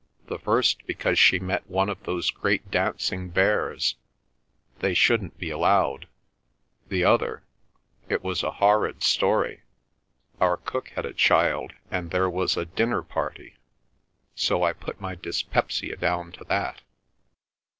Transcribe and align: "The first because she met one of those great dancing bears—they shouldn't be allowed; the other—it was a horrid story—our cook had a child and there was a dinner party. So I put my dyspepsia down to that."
"The 0.25 0.39
first 0.39 0.87
because 0.87 1.19
she 1.19 1.37
met 1.37 1.69
one 1.69 1.87
of 1.87 2.01
those 2.05 2.31
great 2.31 2.71
dancing 2.71 3.29
bears—they 3.29 4.95
shouldn't 4.95 5.37
be 5.37 5.51
allowed; 5.51 6.07
the 6.89 7.03
other—it 7.05 8.23
was 8.23 8.41
a 8.41 8.53
horrid 8.53 9.03
story—our 9.03 10.57
cook 10.57 10.89
had 10.95 11.05
a 11.05 11.13
child 11.13 11.73
and 11.91 12.09
there 12.09 12.31
was 12.31 12.57
a 12.57 12.65
dinner 12.65 13.03
party. 13.03 13.57
So 14.33 14.63
I 14.63 14.73
put 14.73 14.99
my 14.99 15.13
dyspepsia 15.13 15.97
down 15.97 16.31
to 16.31 16.45
that." 16.45 16.81